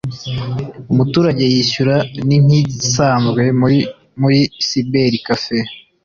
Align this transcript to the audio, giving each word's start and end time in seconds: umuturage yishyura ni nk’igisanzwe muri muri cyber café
umuturage 0.91 1.43
yishyura 1.53 1.95
ni 2.27 2.37
nk’igisanzwe 2.43 3.43
muri 3.59 3.79
muri 4.21 4.39
cyber 4.67 5.11
café 5.27 5.59